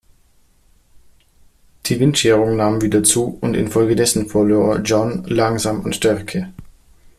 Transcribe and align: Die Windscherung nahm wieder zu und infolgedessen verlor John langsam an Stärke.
Die 1.85 1.99
Windscherung 1.99 2.55
nahm 2.55 2.81
wieder 2.81 3.03
zu 3.03 3.37
und 3.39 3.53
infolgedessen 3.55 4.29
verlor 4.29 4.79
John 4.79 5.23
langsam 5.25 5.85
an 5.85 5.93
Stärke. 5.93 6.51